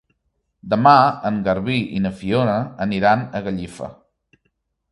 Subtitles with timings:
[0.71, 0.93] Demà
[1.31, 2.57] en Garbí i na Fiona
[2.89, 3.93] aniran a Gallifa.